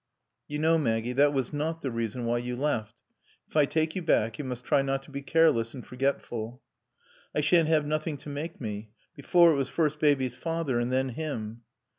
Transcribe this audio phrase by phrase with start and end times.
[0.47, 3.03] "You know, Maggie, that was not the reason why you left.
[3.47, 6.59] If I take you back you must try not to be careless and forgetful."
[7.35, 8.89] "I shan't 'ave nothing to make me.
[9.15, 11.61] Before, it was first Baby's father and then 'im."